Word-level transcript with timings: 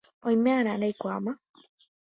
Oime'arã 0.27 0.73
reikuaáma 0.83 1.31